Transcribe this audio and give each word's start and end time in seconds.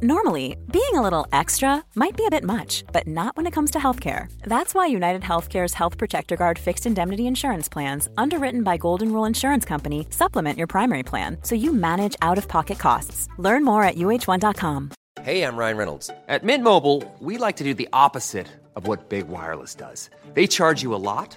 Normally, 0.00 0.56
being 0.72 0.94
a 0.94 1.02
little 1.02 1.26
extra 1.32 1.84
might 1.94 2.16
be 2.16 2.24
a 2.26 2.30
bit 2.30 2.42
much, 2.44 2.82
but 2.92 3.06
not 3.06 3.36
when 3.36 3.46
it 3.46 3.52
comes 3.52 3.70
to 3.72 3.78
healthcare. 3.78 4.32
That's 4.44 4.74
why 4.74 4.86
United 4.86 5.22
Healthcare's 5.22 5.74
Health 5.74 5.96
Protector 5.98 6.34
Guard 6.36 6.58
fixed 6.58 6.86
indemnity 6.86 7.26
insurance 7.26 7.68
plans, 7.68 8.08
underwritten 8.16 8.62
by 8.62 8.78
Golden 8.78 9.12
Rule 9.12 9.26
Insurance 9.26 9.64
Company, 9.64 10.06
supplement 10.10 10.58
your 10.58 10.66
primary 10.66 11.02
plan 11.02 11.36
so 11.42 11.54
you 11.54 11.72
manage 11.72 12.16
out 12.22 12.38
of 12.38 12.48
pocket 12.48 12.78
costs. 12.78 13.28
Learn 13.38 13.64
more 13.64 13.84
at 13.84 13.96
uh1.com. 13.96 14.90
Hey, 15.20 15.42
I'm 15.44 15.56
Ryan 15.56 15.76
Reynolds. 15.76 16.10
At 16.26 16.42
Mint 16.42 16.64
Mobile, 16.64 17.04
we 17.20 17.36
like 17.36 17.56
to 17.56 17.64
do 17.64 17.74
the 17.74 17.88
opposite 17.92 18.48
of 18.74 18.86
what 18.88 19.08
Big 19.10 19.28
Wireless 19.28 19.74
does. 19.74 20.10
They 20.34 20.46
charge 20.46 20.82
you 20.82 20.94
a 20.94 20.96
lot, 21.10 21.36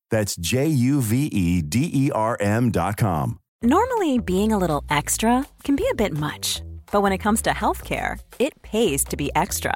That's 0.11 0.35
J 0.35 0.67
U 0.67 1.01
V 1.01 1.25
E 1.25 1.61
D 1.63 1.89
E 1.91 2.11
R 2.11 2.37
M.com. 2.39 3.39
Normally, 3.63 4.19
being 4.19 4.51
a 4.51 4.57
little 4.57 4.83
extra 4.89 5.45
can 5.63 5.75
be 5.75 5.87
a 5.89 5.95
bit 5.95 6.15
much, 6.15 6.61
but 6.91 7.01
when 7.01 7.11
it 7.11 7.19
comes 7.19 7.41
to 7.43 7.51
healthcare, 7.51 8.19
it 8.37 8.61
pays 8.61 9.03
to 9.05 9.17
be 9.17 9.31
extra. 9.35 9.75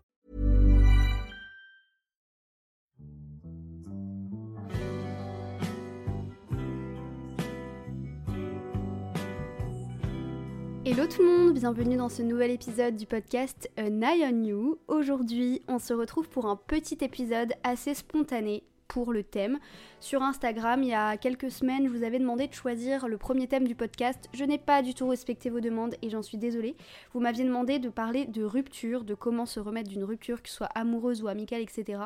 Hello 10.91 11.07
tout 11.07 11.21
le 11.21 11.29
monde, 11.29 11.53
bienvenue 11.53 11.95
dans 11.95 12.09
ce 12.09 12.21
nouvel 12.21 12.51
épisode 12.51 12.97
du 12.97 13.05
podcast 13.05 13.71
An 13.79 14.01
Eye 14.01 14.25
on 14.29 14.43
You. 14.43 14.77
Aujourd'hui, 14.89 15.61
on 15.69 15.79
se 15.79 15.93
retrouve 15.93 16.27
pour 16.27 16.47
un 16.47 16.57
petit 16.57 16.97
épisode 16.99 17.53
assez 17.63 17.93
spontané 17.93 18.63
pour 18.89 19.13
le 19.13 19.23
thème. 19.23 19.59
Sur 20.01 20.21
Instagram, 20.21 20.83
il 20.83 20.89
y 20.89 20.93
a 20.93 21.15
quelques 21.15 21.49
semaines, 21.49 21.85
je 21.85 21.89
vous 21.89 22.03
avais 22.03 22.19
demandé 22.19 22.47
de 22.47 22.53
choisir 22.53 23.07
le 23.07 23.17
premier 23.17 23.47
thème 23.47 23.69
du 23.69 23.73
podcast. 23.73 24.27
Je 24.33 24.43
n'ai 24.43 24.57
pas 24.57 24.81
du 24.81 24.93
tout 24.93 25.07
respecté 25.07 25.49
vos 25.49 25.61
demandes 25.61 25.95
et 26.01 26.09
j'en 26.09 26.21
suis 26.21 26.37
désolée. 26.37 26.75
Vous 27.13 27.21
m'aviez 27.21 27.45
demandé 27.45 27.79
de 27.79 27.87
parler 27.87 28.25
de 28.25 28.43
rupture, 28.43 29.05
de 29.05 29.13
comment 29.13 29.45
se 29.45 29.61
remettre 29.61 29.87
d'une 29.87 30.03
rupture, 30.03 30.41
que 30.41 30.49
ce 30.49 30.55
soit 30.55 30.71
amoureuse 30.75 31.23
ou 31.23 31.29
amicale, 31.29 31.61
etc. 31.61 32.01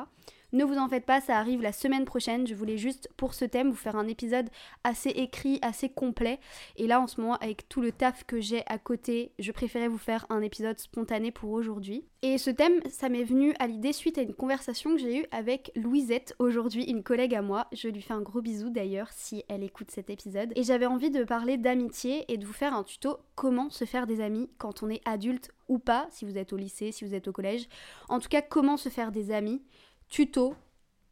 Ne 0.54 0.64
vous 0.64 0.78
en 0.78 0.88
faites 0.88 1.06
pas, 1.06 1.22
ça 1.22 1.38
arrive 1.38 1.62
la 1.62 1.72
semaine 1.72 2.06
prochaine. 2.06 2.48
Je 2.48 2.56
voulais 2.56 2.78
juste 2.78 3.10
pour 3.18 3.34
ce 3.34 3.46
thème 3.46 3.70
vous 3.70 3.76
faire 3.76 3.96
un 3.96 4.08
épisode 4.08 4.50
assez 4.84 5.10
écrit, 5.10 5.60
assez 5.62 5.90
complet. 5.90 6.40
Et 6.78 6.88
là 6.88 7.02
en 7.02 7.08
ce 7.08 7.20
moment, 7.20 7.36
avec 7.36 7.68
tout 7.70 7.82
le 7.82 7.92
taf 7.92 8.24
que 8.26 8.40
j'ai 8.40 8.64
à 8.68 8.78
côté, 8.78 9.32
je 9.40 9.52
préférais 9.52 9.88
vous 9.88 9.98
faire 9.98 10.26
un 10.30 10.42
épisode 10.42 10.80
spontané 10.80 11.32
pour 11.32 11.52
aujourd'hui. 11.52 12.06
Et 12.22 12.38
ce 12.38 12.50
thème, 12.50 12.80
ça 12.90 13.08
m'est 13.08 13.24
venu 13.24 13.54
à 13.60 13.68
l'idée 13.68 13.94
suite 13.94 14.18
à 14.18 14.22
une 14.22 14.34
conversation 14.34 14.96
que 14.96 15.00
j'ai 15.00 15.20
eue 15.20 15.26
avec 15.32 15.72
Louisette 15.76 16.34
aujourd'hui, 16.40 16.84
une 16.86 17.04
collègue 17.04 17.36
à 17.36 17.44
moi. 17.44 17.68
Je 17.72 17.88
lui 17.88 18.02
fais 18.02 18.14
un 18.14 18.22
gros 18.22 18.42
bisou 18.42 18.72
d'ailleurs 18.72 19.10
si 19.12 19.44
elle 19.48 19.64
écoute 19.64 19.92
cet 19.92 20.10
épisode. 20.10 20.52
Et 20.56 20.64
j'avais 20.64 20.88
envie 20.88 21.12
de 21.12 21.24
parler 21.24 21.58
d'amitié 21.58 22.26
et 22.28 22.38
de 22.38 22.46
vous 22.46 22.54
faire 22.54 22.74
un 22.74 22.84
tuto 22.84 23.20
comment 23.36 23.70
se 23.70 23.86
faire 23.86 24.08
des 24.08 24.22
amis 24.22 24.50
quand 24.58 24.82
on 24.82 24.90
est 24.90 25.02
adulte 25.06 25.52
ou 25.68 25.80
pas, 25.80 26.08
si 26.12 26.26
vous 26.26 26.38
êtes 26.38 26.54
au 26.54 26.58
lycée, 26.58 26.92
si 26.92 27.06
vous 27.06 27.14
êtes 27.14 27.28
au 27.28 27.32
collège. 27.32 27.68
En 28.10 28.20
tout 28.20 28.30
cas, 28.30 28.42
comment 28.42 28.78
se 28.78 28.90
faire 28.90 29.12
des 29.12 29.32
amis 29.32 29.62
tuto. 30.10 30.56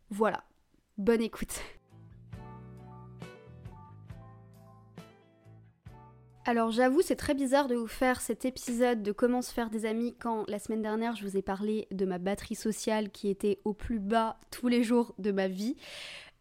Voilà. 0.09 0.43
Bonne 0.97 1.21
écoute. 1.21 1.59
Alors 6.45 6.71
j'avoue, 6.71 7.01
c'est 7.01 7.15
très 7.15 7.35
bizarre 7.35 7.67
de 7.67 7.75
vous 7.75 7.87
faire 7.87 8.19
cet 8.19 8.43
épisode 8.43 9.01
de 9.01 9.13
comment 9.13 9.41
se 9.41 9.53
faire 9.53 9.69
des 9.69 9.85
amis 9.85 10.13
quand 10.19 10.43
la 10.49 10.59
semaine 10.59 10.81
dernière 10.81 11.15
je 11.15 11.25
vous 11.25 11.37
ai 11.37 11.41
parlé 11.41 11.87
de 11.91 12.05
ma 12.05 12.17
batterie 12.17 12.55
sociale 12.55 13.11
qui 13.11 13.29
était 13.29 13.59
au 13.63 13.73
plus 13.73 13.99
bas 13.99 14.37
tous 14.51 14.67
les 14.67 14.83
jours 14.83 15.15
de 15.19 15.31
ma 15.31 15.47
vie 15.47 15.77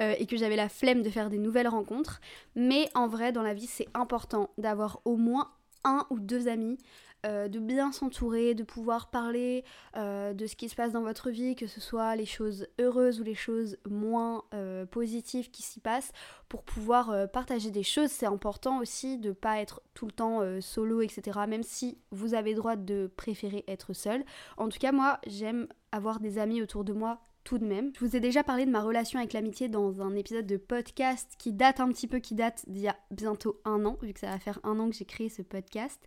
euh, 0.01 0.15
et 0.19 0.27
que 0.27 0.37
j'avais 0.37 0.57
la 0.57 0.69
flemme 0.69 1.03
de 1.03 1.11
faire 1.11 1.31
des 1.31 1.39
nouvelles 1.39 1.69
rencontres. 1.69 2.21
Mais 2.57 2.89
en 2.95 3.07
vrai, 3.07 3.31
dans 3.31 3.43
la 3.43 3.55
vie, 3.55 3.69
c'est 3.69 3.87
important 3.95 4.51
d'avoir 4.59 5.01
au 5.05 5.17
moins 5.17 5.53
un 5.85 6.05
ou 6.11 6.19
deux 6.19 6.49
amis, 6.49 6.79
euh, 7.25 7.47
de 7.47 7.61
bien 7.61 7.93
s'entourer, 7.93 8.55
de 8.55 8.65
pouvoir 8.65 9.09
parler 9.09 9.65
euh, 9.97 10.35
de 10.35 10.47
ce 10.47 10.57
qui 10.57 10.69
se 10.69 10.75
passe 10.75 10.91
dans 10.91 11.03
votre 11.03 11.31
vie, 11.31 11.55
que 11.55 11.69
ce 11.69 11.81
soit 11.81 12.17
les 12.17 12.27
choses 12.27 12.67
heureuses 12.81 13.21
ou 13.21 13.23
les 13.23 13.37
choses 13.37 13.79
moins 13.89 14.43
euh, 14.55 14.87
positives 14.87 15.51
qui 15.51 15.63
s'y 15.63 15.79
passent, 15.79 16.11
pour 16.49 16.65
pouvoir 16.65 17.31
partager 17.31 17.71
des 17.71 17.85
choses. 17.85 18.11
C'est 18.11 18.27
important 18.27 18.81
aussi 18.81 19.19
de 19.19 19.29
ne 19.29 19.35
pas 19.35 19.61
être 19.61 19.83
tout 19.95 20.07
le 20.07 20.13
temps 20.13 20.41
solo, 20.61 21.01
etc. 21.01 21.41
Même 21.49 21.63
si 21.63 21.97
vous 22.11 22.35
avez 22.35 22.55
droit 22.55 22.77
de 22.77 23.11
préférer 23.17 23.65
être 23.69 23.93
seul. 23.95 24.25
En 24.59 24.69
tout 24.69 24.79
cas, 24.79 24.93
moi, 24.93 25.19
j'aime 25.27 25.67
avoir 25.93 26.21
des 26.21 26.39
amis 26.39 26.61
autour 26.61 26.85
de 26.85 26.93
moi 26.93 27.21
tout 27.45 27.59
de 27.59 27.65
même. 27.65 27.93
Je 27.95 28.05
vous 28.05 28.17
ai 28.17 28.21
déjà 28.21 28.43
parlé 28.43 28.67
de 28.67 28.71
ma 28.71 28.83
relation 28.83 29.19
avec 29.19 29.33
l'amitié 29.33 29.69
dans 29.69 30.01
un 30.01 30.15
épisode 30.15 30.47
de 30.47 30.57
podcast 30.57 31.35
qui 31.39 31.53
date 31.53 31.81
un 31.81 31.89
petit 31.89 32.07
peu, 32.07 32.19
qui 32.19 32.35
date 32.35 32.65
d'il 32.69 32.83
y 32.83 32.89
a 32.89 32.97
bientôt 33.11 33.61
un 33.65 33.85
an, 33.85 33.99
vu 34.03 34.13
que 34.13 34.21
ça 34.21 34.29
va 34.29 34.39
faire 34.39 34.61
un 34.65 34.79
an 34.79 34.89
que 34.89 34.97
j'ai 34.97 35.05
créé 35.05 35.29
ce 35.29 35.43
podcast. 35.43 36.01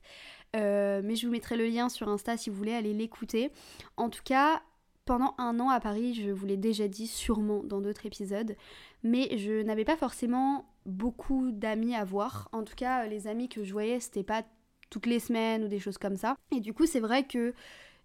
Euh, 0.56 1.02
mais 1.04 1.16
je 1.16 1.26
vous 1.26 1.32
mettrai 1.32 1.58
le 1.58 1.68
lien 1.68 1.90
sur 1.90 2.08
Insta 2.08 2.38
si 2.38 2.50
vous 2.50 2.56
voulez 2.56 2.74
aller 2.74 2.94
l'écouter. 2.94 3.52
En 3.98 4.10
tout 4.10 4.24
cas, 4.24 4.62
pendant 5.06 5.36
un 5.38 5.60
an 5.60 5.70
à 5.70 5.80
Paris, 5.80 6.14
je 6.14 6.32
vous 6.32 6.46
l'ai 6.46 6.58
déjà 6.58 6.88
dit 6.88 7.08
sûrement 7.08 7.64
dans 7.64 7.82
d'autres 7.82 8.06
épisodes, 8.06 8.56
mais 9.04 9.38
je 9.38 9.62
n'avais 9.62 9.86
pas 9.86 9.98
forcément 9.98 10.66
beaucoup 10.86 11.52
d'amis 11.52 11.96
à 11.96 12.04
voir. 12.04 12.50
En 12.52 12.64
tout 12.64 12.76
cas, 12.76 13.06
les 13.06 13.28
amis 13.28 13.50
que 13.50 13.64
je 13.64 13.72
voyais, 13.72 14.00
c'était 14.00 14.24
pas 14.24 14.44
toutes 14.90 15.06
les 15.06 15.20
semaines 15.20 15.64
ou 15.64 15.68
des 15.68 15.80
choses 15.80 15.98
comme 15.98 16.16
ça. 16.16 16.36
Et 16.52 16.60
du 16.60 16.74
coup, 16.74 16.86
c'est 16.86 17.00
vrai 17.00 17.24
que 17.24 17.54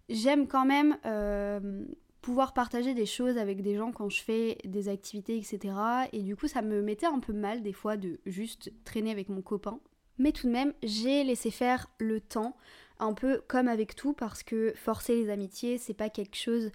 j'aime 0.09 0.47
quand 0.47 0.65
même 0.65 0.97
euh, 1.05 1.85
pouvoir 2.21 2.53
partager 2.53 2.93
des 2.93 3.05
choses 3.05 3.37
avec 3.37 3.61
des 3.61 3.75
gens 3.75 3.91
quand 3.91 4.09
je 4.09 4.21
fais 4.21 4.57
des 4.63 4.89
activités, 4.89 5.37
etc. 5.37 5.73
Et 6.13 6.21
du 6.21 6.35
coup, 6.35 6.47
ça 6.47 6.61
me 6.61 6.81
mettait 6.81 7.07
un 7.07 7.19
peu 7.19 7.33
mal 7.33 7.63
des 7.63 7.73
fois 7.73 7.97
de 7.97 8.19
juste 8.25 8.71
traîner 8.83 9.11
avec 9.11 9.29
mon 9.29 9.41
copain. 9.41 9.79
Mais 10.17 10.31
tout 10.31 10.47
de 10.47 10.51
même, 10.51 10.73
j'ai 10.83 11.23
laissé 11.23 11.49
faire 11.49 11.87
le 11.97 12.21
temps, 12.21 12.55
un 12.99 13.13
peu 13.13 13.41
comme 13.47 13.67
avec 13.67 13.95
tout, 13.95 14.13
parce 14.13 14.43
que 14.43 14.71
forcer 14.75 15.15
les 15.15 15.31
amitiés, 15.31 15.79
c'est 15.79 15.95
pas 15.95 16.11
quelque 16.11 16.35
chose 16.35 16.69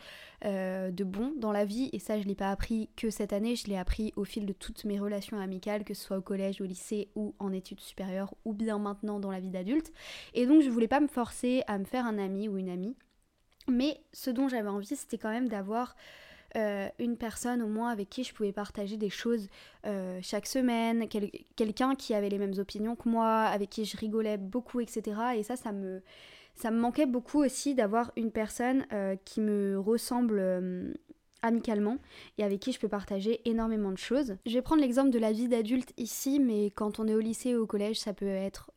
euh, 0.44 0.90
de 0.90 1.04
bon 1.04 1.32
dans 1.37 1.52
la 1.52 1.64
vie. 1.64 1.88
Et 1.93 2.00
ça, 2.00 2.19
je 2.19 2.26
l'ai 2.26 2.34
pas 2.34 2.50
appris 2.50 2.90
que 2.96 3.08
cette 3.08 3.32
année, 3.32 3.54
je 3.54 3.69
l'ai 3.69 3.76
appris 3.76 4.12
au 4.16 4.25
fil 4.25 4.46
de 4.46 4.52
toutes 4.52 4.84
mes 4.84 4.98
relations 4.98 5.38
amicales, 5.38 5.84
que 5.84 5.94
ce 5.94 6.02
soit 6.02 6.19
au 6.19 6.22
collège, 6.22 6.60
au 6.60 6.64
lycée 6.64 7.08
ou 7.14 7.37
en 7.38 7.52
études 7.52 7.81
supérieures, 7.81 8.34
ou 8.44 8.52
bien 8.52 8.81
maintenant 8.81 9.20
dans 9.20 9.31
la 9.31 9.38
vie 9.38 9.50
d'adulte. 9.50 9.93
Et 10.34 10.46
donc, 10.46 10.62
je 10.62 10.70
voulais 10.70 10.88
pas 10.88 10.98
me 10.98 11.06
forcer 11.06 11.62
à 11.69 11.78
me 11.78 11.84
faire 11.84 12.04
un 12.04 12.19
ami 12.19 12.48
ou 12.48 12.58
une 12.58 12.69
amie. 12.69 12.96
Mais 13.69 14.01
ce 14.13 14.31
dont 14.31 14.49
j'avais 14.49 14.69
envie, 14.69 14.87
c'était 14.97 15.19
quand 15.19 15.31
même 15.31 15.49
d'avoir 15.49 15.97
euh, 16.57 16.89
une 16.99 17.17
personne 17.17 17.61
au 17.61 17.67
moins 17.67 17.91
avec 17.91 18.09
qui 18.09 18.25
je 18.25 18.33
pouvais 18.33 18.53
partager 18.53 18.97
des 18.97 19.11
choses 19.11 19.49
euh, 19.85 20.19
chaque 20.23 20.47
semaine, 20.47 21.07
quelqu'un 21.57 21.95
qui 21.95 22.15
avait 22.15 22.31
les 22.31 22.39
mêmes 22.39 22.59
opinions 22.59 22.97
que 22.97 23.09
moi, 23.09 23.43
avec 23.43 23.69
qui 23.71 23.85
je 23.85 23.97
rigolais 23.97 24.39
beaucoup, 24.39 24.81
etc. 24.81 25.03
Et 25.37 25.43
ça, 25.43 25.57
ça 25.57 25.73
me, 25.73 26.03
ça 26.55 26.71
me 26.71 26.79
manquait 26.79 27.07
beaucoup 27.07 27.45
aussi 27.45 27.75
d'avoir 27.75 28.11
une 28.17 28.31
personne 28.31 28.87
euh, 28.93 29.17
qui 29.25 29.41
me 29.41 29.79
ressemble 29.79 30.95
amicalement 31.43 31.99
et 32.39 32.45
avec 32.45 32.61
qui 32.61 32.73
je 32.73 32.81
peux 32.81 32.89
partager 32.89 33.41
énormément 33.45 33.91
de 33.91 33.99
choses. 33.99 34.37
Je 34.47 34.55
vais 34.55 34.63
prendre 34.63 34.81
l'exemple 34.81 35.11
de 35.11 35.19
la 35.19 35.33
vie 35.33 35.49
d'adulte 35.49 35.93
ici, 35.99 36.41
mais 36.41 36.71
quand 36.71 37.01
on 37.01 37.07
est 37.07 37.15
au 37.15 37.21
lycée 37.21 37.55
ou 37.55 37.63
au 37.65 37.67
collège, 37.67 38.01
ça 38.01 38.15
peut 38.15 38.27
être 38.27 38.71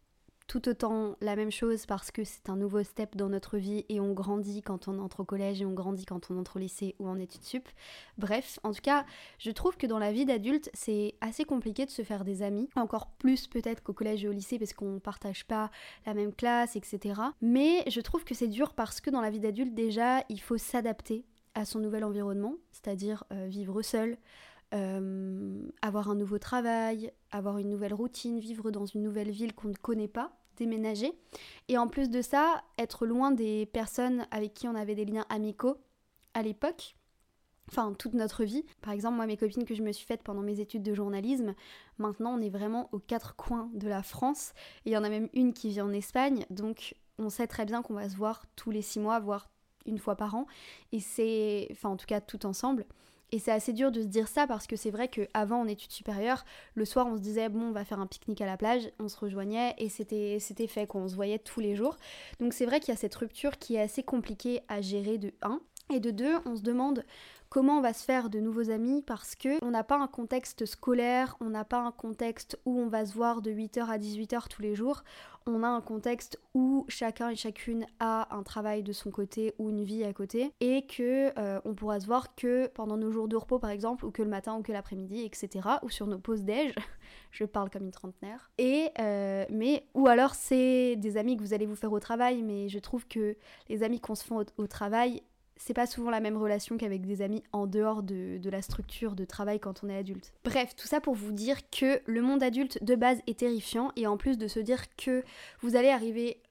tout 0.49 0.67
autant 0.67 1.15
la 1.21 1.35
même 1.35 1.51
chose 1.51 1.85
parce 1.85 2.09
que 2.09 2.23
c'est 2.23 2.49
un 2.49 2.55
nouveau 2.55 2.81
step 2.81 3.15
dans 3.15 3.29
notre 3.29 3.59
vie 3.59 3.85
et 3.87 3.99
on 3.99 4.13
grandit 4.13 4.63
quand 4.63 4.87
on 4.87 4.97
entre 4.97 5.19
au 5.19 5.23
collège 5.23 5.61
et 5.61 5.65
on 5.65 5.73
grandit 5.73 6.05
quand 6.05 6.31
on 6.31 6.39
entre 6.39 6.55
au 6.55 6.59
lycée 6.59 6.95
ou 6.97 7.07
en 7.07 7.19
études 7.19 7.43
sup. 7.43 7.69
Bref, 8.17 8.59
en 8.63 8.73
tout 8.73 8.81
cas, 8.81 9.05
je 9.37 9.51
trouve 9.51 9.77
que 9.77 9.85
dans 9.85 9.99
la 9.99 10.11
vie 10.11 10.25
d'adulte, 10.25 10.71
c'est 10.73 11.13
assez 11.21 11.45
compliqué 11.45 11.85
de 11.85 11.91
se 11.91 12.01
faire 12.01 12.25
des 12.25 12.41
amis, 12.41 12.67
encore 12.75 13.11
plus 13.11 13.45
peut-être 13.45 13.83
qu'au 13.83 13.93
collège 13.93 14.25
et 14.25 14.27
au 14.27 14.31
lycée 14.31 14.57
parce 14.57 14.73
qu'on 14.73 14.99
partage 14.99 15.45
pas 15.45 15.69
la 16.07 16.15
même 16.15 16.33
classe, 16.33 16.75
etc. 16.75 17.21
Mais 17.41 17.83
je 17.87 18.01
trouve 18.01 18.23
que 18.23 18.33
c'est 18.33 18.47
dur 18.47 18.73
parce 18.73 19.01
que 19.01 19.11
dans 19.11 19.21
la 19.21 19.29
vie 19.29 19.39
d'adulte, 19.39 19.75
déjà, 19.75 20.23
il 20.29 20.41
faut 20.41 20.57
s'adapter 20.57 21.25
à 21.53 21.63
son 21.63 21.79
nouvel 21.79 22.03
environnement, 22.03 22.55
c'est-à-dire 22.71 23.23
euh, 23.31 23.45
vivre 23.47 23.83
seul, 23.83 24.17
euh, 24.73 25.61
avoir 25.81 26.09
un 26.09 26.15
nouveau 26.15 26.39
travail, 26.39 27.11
avoir 27.31 27.57
une 27.57 27.69
nouvelle 27.69 27.93
routine, 27.93 28.39
vivre 28.39 28.71
dans 28.71 28.85
une 28.85 29.01
nouvelle 29.01 29.31
ville 29.31 29.53
qu'on 29.53 29.69
ne 29.69 29.75
connaît 29.75 30.07
pas, 30.07 30.38
déménager. 30.59 31.13
Et 31.67 31.77
en 31.77 31.87
plus 31.87 32.09
de 32.09 32.21
ça, 32.21 32.63
être 32.77 33.05
loin 33.05 33.31
des 33.31 33.65
personnes 33.65 34.27
avec 34.31 34.53
qui 34.53 34.67
on 34.67 34.75
avait 34.75 34.95
des 34.95 35.05
liens 35.05 35.25
amicaux 35.29 35.77
à 36.33 36.41
l'époque. 36.41 36.95
Enfin, 37.69 37.93
toute 37.93 38.13
notre 38.13 38.43
vie. 38.43 38.65
Par 38.81 38.93
exemple, 38.93 39.15
moi, 39.15 39.27
mes 39.27 39.37
copines 39.37 39.63
que 39.63 39.75
je 39.75 39.83
me 39.83 39.91
suis 39.91 40.05
faites 40.05 40.23
pendant 40.23 40.41
mes 40.41 40.59
études 40.59 40.81
de 40.81 40.93
journalisme, 40.93 41.53
maintenant, 41.99 42.35
on 42.35 42.41
est 42.41 42.49
vraiment 42.49 42.89
aux 42.91 42.99
quatre 42.99 43.35
coins 43.35 43.69
de 43.73 43.87
la 43.87 44.01
France. 44.01 44.53
Et 44.85 44.89
il 44.89 44.93
y 44.93 44.97
en 44.97 45.03
a 45.03 45.09
même 45.09 45.29
une 45.33 45.53
qui 45.53 45.69
vit 45.69 45.81
en 45.81 45.93
Espagne. 45.93 46.45
Donc, 46.49 46.95
on 47.19 47.29
sait 47.29 47.47
très 47.47 47.65
bien 47.65 47.81
qu'on 47.83 47.93
va 47.93 48.09
se 48.09 48.15
voir 48.15 48.45
tous 48.55 48.71
les 48.71 48.81
six 48.81 48.99
mois, 48.99 49.19
voire 49.19 49.49
une 49.85 49.99
fois 49.99 50.15
par 50.15 50.33
an. 50.33 50.47
Et 50.91 50.99
c'est, 50.99 51.67
enfin, 51.71 51.89
en 51.89 51.97
tout 51.97 52.07
cas, 52.07 52.21
tout 52.21 52.45
ensemble. 52.45 52.85
Et 53.31 53.39
c'est 53.39 53.51
assez 53.51 53.73
dur 53.73 53.91
de 53.91 54.01
se 54.01 54.07
dire 54.07 54.27
ça 54.27 54.47
parce 54.47 54.65
que 54.65 54.75
c'est 54.75 54.89
vrai 54.89 55.07
qu'avant 55.07 55.61
en 55.61 55.67
études 55.67 55.91
supérieures, 55.91 56.45
le 56.73 56.85
soir 56.85 57.07
on 57.07 57.15
se 57.15 57.21
disait 57.21 57.49
bon 57.49 57.61
on 57.61 57.71
va 57.71 57.85
faire 57.85 57.99
un 57.99 58.07
pique-nique 58.07 58.41
à 58.41 58.45
la 58.45 58.57
plage, 58.57 58.91
on 58.99 59.07
se 59.07 59.17
rejoignait 59.17 59.75
et 59.77 59.89
c'était, 59.89 60.39
fait 60.67 60.87
qu'on 60.87 61.07
se 61.07 61.15
voyait 61.15 61.39
tous 61.39 61.59
les 61.59 61.75
jours. 61.75 61.97
Donc 62.39 62.53
c'est 62.53 62.65
vrai 62.65 62.79
qu'il 62.79 62.89
y 62.89 62.97
a 62.97 62.99
cette 62.99 63.15
rupture 63.15 63.57
qui 63.57 63.75
est 63.75 63.81
assez 63.81 64.03
compliquée 64.03 64.61
à 64.67 64.81
gérer 64.81 65.17
de 65.17 65.31
1. 65.41 65.59
Et 65.91 65.99
de 65.99 66.11
2, 66.11 66.39
on 66.45 66.55
se 66.55 66.61
demande 66.61 67.03
comment 67.49 67.79
on 67.79 67.81
va 67.81 67.93
se 67.93 68.03
faire 68.03 68.29
de 68.29 68.39
nouveaux 68.39 68.69
amis 68.69 69.01
parce 69.01 69.35
que 69.35 69.63
on 69.63 69.71
n'a 69.71 69.83
pas 69.83 69.97
un 69.97 70.07
contexte 70.07 70.65
scolaire, 70.65 71.35
on 71.41 71.49
n'a 71.49 71.65
pas 71.65 71.79
un 71.79 71.91
contexte 71.91 72.59
où 72.65 72.79
on 72.79 72.87
va 72.87 73.05
se 73.05 73.13
voir 73.13 73.41
de 73.41 73.51
8h 73.51 73.87
à 73.87 73.97
18h 73.97 74.47
tous 74.49 74.61
les 74.61 74.75
jours, 74.75 75.03
on 75.47 75.63
a 75.63 75.67
un 75.67 75.81
contexte 75.81 76.39
où 76.53 76.85
chacun 76.89 77.29
et 77.29 77.35
chacune 77.35 77.87
a 77.99 78.35
un 78.35 78.43
travail 78.43 78.83
de 78.83 78.93
son 78.93 79.09
côté 79.09 79.55
ou 79.57 79.69
une 79.69 79.83
vie 79.83 80.03
à 80.03 80.13
côté 80.13 80.53
et 80.59 80.85
que 80.85 81.31
euh, 81.39 81.59
on 81.65 81.73
pourra 81.73 81.99
se 81.99 82.05
voir 82.05 82.35
que 82.35 82.67
pendant 82.67 82.97
nos 82.97 83.11
jours 83.11 83.27
de 83.27 83.35
repos 83.35 83.57
par 83.57 83.71
exemple 83.71 84.05
ou 84.05 84.11
que 84.11 84.21
le 84.21 84.29
matin 84.29 84.55
ou 84.55 84.61
que 84.61 84.71
l'après-midi 84.71 85.23
etc 85.23 85.67
ou 85.81 85.89
sur 85.89 86.05
nos 86.05 86.19
pauses 86.19 86.43
déj. 86.43 86.75
Je 87.31 87.45
parle 87.45 87.69
comme 87.69 87.85
une 87.85 87.91
trentenaire. 87.91 88.51
Et 88.57 88.89
euh, 88.99 89.45
mais 89.49 89.85
ou 89.93 90.07
alors 90.07 90.35
c'est 90.35 90.95
des 90.95 91.17
amis 91.17 91.37
que 91.37 91.41
vous 91.41 91.53
allez 91.53 91.65
vous 91.65 91.75
faire 91.75 91.91
au 91.91 91.99
travail 91.99 92.43
mais 92.43 92.69
je 92.69 92.79
trouve 92.79 93.07
que 93.07 93.35
les 93.69 93.83
amis 93.83 93.99
qu'on 93.99 94.15
se 94.15 94.23
font 94.23 94.43
au 94.57 94.67
travail 94.67 95.21
c'est 95.59 95.73
pas 95.73 95.85
souvent 95.85 96.09
la 96.09 96.21
même 96.21 96.37
relation 96.37 96.77
qu'avec 96.77 97.05
des 97.05 97.21
amis 97.21 97.43
en 97.51 97.67
dehors 97.67 98.01
de, 98.01 98.39
la 98.49 98.61
structure 98.61 99.13
de 99.13 99.25
travail 99.25 99.59
quand 99.59 99.83
on 99.83 99.89
est 99.89 99.97
adulte. 99.97 100.33
Bref, 100.45 100.75
tout 100.75 100.87
ça 100.87 101.01
pour 101.01 101.13
vous 101.13 101.33
dire 101.33 101.69
que 101.69 102.01
le 102.05 102.21
monde 102.21 102.41
adulte 102.41 102.83
de 102.83 102.95
base 102.95 103.19
est 103.27 103.39
terrifiant 103.39 103.91
et 103.95 104.07
en 104.07 104.17
plus 104.17 104.37
de 104.37 104.47
se 104.47 104.59
dire 104.59 104.95
que 104.95 105.23
vous 105.61 105.75
allez 105.75 105.89
arriver 105.89 106.41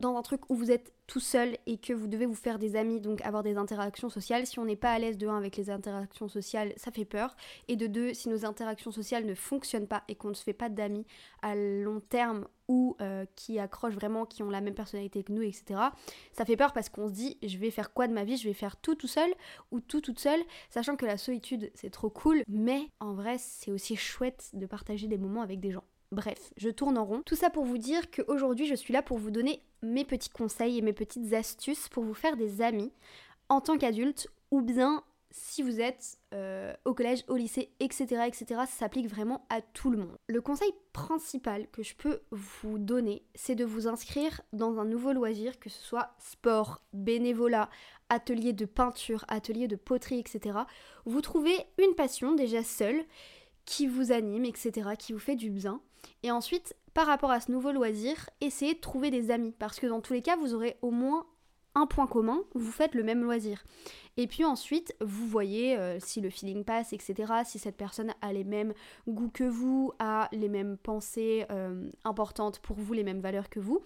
dans 0.00 0.16
un 0.16 0.22
truc 0.22 0.50
où 0.50 0.56
vous 0.56 0.70
êtes 0.72 0.92
tout 1.10 1.18
seul 1.18 1.56
et 1.66 1.76
que 1.76 1.92
vous 1.92 2.06
devez 2.06 2.24
vous 2.24 2.36
faire 2.36 2.60
des 2.60 2.76
amis, 2.76 3.00
donc 3.00 3.20
avoir 3.22 3.42
des 3.42 3.56
interactions 3.56 4.08
sociales. 4.08 4.46
Si 4.46 4.60
on 4.60 4.64
n'est 4.64 4.76
pas 4.76 4.92
à 4.92 4.98
l'aise 5.00 5.18
de 5.18 5.26
1 5.26 5.36
avec 5.36 5.56
les 5.56 5.68
interactions 5.68 6.28
sociales, 6.28 6.72
ça 6.76 6.92
fait 6.92 7.04
peur. 7.04 7.34
Et 7.66 7.74
de 7.74 7.88
2, 7.88 8.14
si 8.14 8.28
nos 8.28 8.44
interactions 8.44 8.92
sociales 8.92 9.26
ne 9.26 9.34
fonctionnent 9.34 9.88
pas 9.88 10.04
et 10.06 10.14
qu'on 10.14 10.28
ne 10.28 10.34
se 10.34 10.44
fait 10.44 10.52
pas 10.52 10.68
d'amis 10.68 11.04
à 11.42 11.56
long 11.56 11.98
terme 11.98 12.46
ou 12.68 12.96
euh, 13.00 13.24
qui 13.34 13.58
accrochent 13.58 13.94
vraiment, 13.94 14.24
qui 14.24 14.44
ont 14.44 14.50
la 14.50 14.60
même 14.60 14.74
personnalité 14.74 15.24
que 15.24 15.32
nous, 15.32 15.42
etc. 15.42 15.80
Ça 16.30 16.44
fait 16.44 16.56
peur 16.56 16.72
parce 16.72 16.88
qu'on 16.88 17.08
se 17.08 17.12
dit, 17.12 17.38
je 17.42 17.58
vais 17.58 17.72
faire 17.72 17.92
quoi 17.92 18.06
de 18.06 18.12
ma 18.12 18.22
vie? 18.22 18.36
Je 18.36 18.46
vais 18.46 18.54
faire 18.54 18.76
tout 18.76 18.94
tout 18.94 19.08
seul 19.08 19.34
ou 19.72 19.80
tout 19.80 20.00
toute 20.00 20.20
seule, 20.20 20.40
sachant 20.70 20.94
que 20.94 21.06
la 21.06 21.18
solitude 21.18 21.72
c'est 21.74 21.90
trop 21.90 22.10
cool, 22.10 22.44
mais 22.46 22.82
en 23.00 23.14
vrai 23.14 23.34
c'est 23.38 23.72
aussi 23.72 23.96
chouette 23.96 24.50
de 24.52 24.66
partager 24.66 25.08
des 25.08 25.18
moments 25.18 25.42
avec 25.42 25.58
des 25.58 25.72
gens. 25.72 25.84
Bref, 26.12 26.52
je 26.56 26.68
tourne 26.68 26.98
en 26.98 27.04
rond. 27.04 27.22
Tout 27.24 27.36
ça 27.36 27.50
pour 27.50 27.64
vous 27.64 27.78
dire 27.78 28.10
qu'aujourd'hui, 28.10 28.66
je 28.66 28.74
suis 28.74 28.92
là 28.92 29.00
pour 29.00 29.18
vous 29.18 29.30
donner 29.30 29.62
mes 29.82 30.04
petits 30.04 30.30
conseils 30.30 30.78
et 30.78 30.82
mes 30.82 30.92
petites 30.92 31.32
astuces 31.32 31.88
pour 31.88 32.04
vous 32.04 32.14
faire 32.14 32.36
des 32.36 32.62
amis 32.62 32.92
en 33.48 33.60
tant 33.60 33.78
qu'adulte 33.78 34.28
ou 34.50 34.62
bien 34.62 35.02
si 35.30 35.62
vous 35.62 35.80
êtes 35.80 36.18
euh, 36.34 36.74
au 36.84 36.92
collège, 36.92 37.24
au 37.28 37.36
lycée, 37.36 37.70
etc., 37.78 38.22
etc., 38.26 38.46
ça 38.48 38.66
s'applique 38.66 39.08
vraiment 39.08 39.46
à 39.48 39.60
tout 39.60 39.90
le 39.90 39.98
monde. 39.98 40.16
Le 40.26 40.40
conseil 40.40 40.72
principal 40.92 41.68
que 41.70 41.82
je 41.82 41.94
peux 41.94 42.20
vous 42.30 42.78
donner, 42.78 43.22
c'est 43.34 43.54
de 43.54 43.64
vous 43.64 43.86
inscrire 43.86 44.40
dans 44.52 44.78
un 44.78 44.84
nouveau 44.84 45.12
loisir, 45.12 45.58
que 45.60 45.70
ce 45.70 45.80
soit 45.80 46.14
sport, 46.18 46.82
bénévolat, 46.92 47.70
atelier 48.08 48.52
de 48.52 48.64
peinture, 48.64 49.24
atelier 49.28 49.68
de 49.68 49.76
poterie, 49.76 50.18
etc. 50.18 50.58
Vous 51.04 51.20
trouvez 51.20 51.56
une 51.78 51.94
passion 51.94 52.34
déjà 52.34 52.64
seule 52.64 53.04
qui 53.64 53.86
vous 53.86 54.10
anime, 54.10 54.44
etc., 54.44 54.90
qui 54.98 55.12
vous 55.12 55.18
fait 55.20 55.36
du 55.36 55.50
bien. 55.50 55.80
Et 56.22 56.30
ensuite, 56.30 56.74
par 56.94 57.06
rapport 57.06 57.30
à 57.30 57.40
ce 57.40 57.52
nouveau 57.52 57.72
loisir, 57.72 58.30
essayez 58.40 58.74
de 58.74 58.80
trouver 58.80 59.10
des 59.10 59.30
amis, 59.30 59.54
parce 59.58 59.78
que 59.78 59.86
dans 59.86 60.00
tous 60.00 60.12
les 60.12 60.22
cas, 60.22 60.36
vous 60.36 60.54
aurez 60.54 60.76
au 60.82 60.90
moins 60.90 61.26
un 61.74 61.86
point 61.86 62.06
commun, 62.06 62.42
vous 62.54 62.72
faites 62.72 62.94
le 62.94 63.04
même 63.04 63.22
loisir. 63.22 63.62
Et 64.16 64.26
puis 64.26 64.44
ensuite, 64.44 64.94
vous 65.00 65.26
voyez 65.26 65.78
euh, 65.78 65.98
si 66.00 66.20
le 66.20 66.30
feeling 66.30 66.64
passe, 66.64 66.92
etc. 66.92 67.32
Si 67.44 67.58
cette 67.58 67.76
personne 67.76 68.12
a 68.20 68.32
les 68.32 68.44
mêmes 68.44 68.74
goûts 69.08 69.30
que 69.32 69.44
vous, 69.44 69.92
a 69.98 70.28
les 70.32 70.48
mêmes 70.48 70.76
pensées 70.76 71.46
euh, 71.50 71.88
importantes 72.04 72.58
pour 72.58 72.76
vous, 72.76 72.92
les 72.92 73.04
mêmes 73.04 73.20
valeurs 73.20 73.48
que 73.48 73.60
vous. 73.60 73.80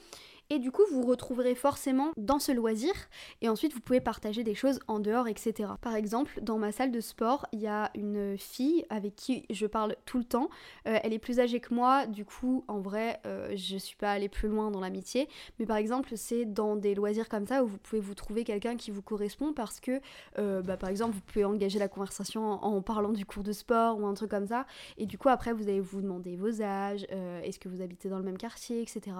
Et 0.51 0.59
du 0.59 0.71
coup, 0.71 0.83
vous 0.93 1.03
retrouverez 1.03 1.55
forcément 1.55 2.13
dans 2.19 2.39
ce 2.39 2.53
loisir. 2.53 2.93
Et 3.41 3.49
ensuite, 3.49 3.73
vous 3.73 3.81
pouvez 3.81 4.01
partager 4.01 4.45
des 4.45 4.55
choses 4.55 4.79
en 4.89 5.01
dehors, 5.01 5.27
etc. 5.27 5.71
Par 5.81 5.95
exemple, 5.95 6.39
dans 6.43 6.59
ma 6.59 6.71
salle 6.71 6.91
de 6.91 7.01
sport, 7.01 7.47
il 7.53 7.61
y 7.61 7.67
a 7.67 7.91
une 7.95 8.37
fille 8.37 8.85
avec 8.91 9.17
qui 9.17 9.47
je 9.49 9.67
parle 9.67 9.97
tout 10.05 10.19
le 10.19 10.25
temps. 10.25 10.51
Euh, 10.87 10.99
elle 11.03 11.15
est 11.15 11.19
plus 11.19 11.41
âgée 11.41 11.61
que 11.61 11.73
moi. 11.73 12.07
Du 12.07 12.27
coup, 12.27 12.63
en 12.69 12.81
vrai, 12.81 13.21
euh, 13.27 13.53
je 13.57 13.79
suis 13.79 13.97
pas 13.97 14.13
allée 14.13 14.29
plus 14.29 14.49
loin 14.49 14.71
dans 14.71 14.81
l'amitié. 14.81 15.29
Mais 15.59 15.65
par 15.65 15.79
exemple, 15.79 16.11
c'est 16.17 16.45
dans 16.45 16.77
des 16.77 16.95
loisirs 16.95 17.29
comme 17.31 17.47
ça 17.47 17.65
où 17.65 17.67
vous 17.67 17.79
pouvez 17.79 18.01
vous 18.01 18.15
trouver 18.15 18.45
quelqu'un 18.45 18.77
qui 18.77 18.91
vous 18.91 19.03
correspond 19.03 19.55
parce 19.55 19.81
que, 19.81 20.01
euh, 20.39 20.61
bah, 20.61 20.77
par 20.77 20.91
exemple, 20.91 21.15
vous 21.15 21.23
pouvez 21.23 21.47
engager 21.47 21.79
la 21.79 21.89
conversation 21.89 22.63
en, 22.63 22.83
parlant 22.83 23.13
du 23.13 23.25
cours 23.25 23.45
de 23.45 23.53
sport 23.53 23.99
ou 23.99 24.07
un 24.07 24.13
truc 24.13 24.31
comme 24.31 24.47
ça. 24.47 24.67
Et 24.99 25.07
du 25.07 25.17
coup, 25.17 25.31
après, 25.31 25.55
vous 25.55 25.69
allez 25.69 25.81
vous 25.81 26.03
demander 26.03 26.37
vos 26.37 26.61
âges, 26.61 27.07
est-ce 27.43 27.59
que 27.59 27.69
vous 27.69 27.81
habitez 27.81 28.11
dans 28.11 28.19
le 28.19 28.25
même 28.25 28.37
quartier, 28.37 28.83
etc. 28.83 29.13